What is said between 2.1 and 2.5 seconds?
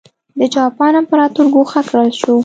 شو.